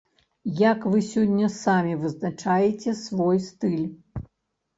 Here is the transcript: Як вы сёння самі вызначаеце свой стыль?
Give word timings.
Як 0.69 0.79
вы 0.93 1.01
сёння 1.07 1.49
самі 1.55 1.93
вызначаеце 2.07 2.95
свой 3.03 3.37
стыль? 3.51 3.85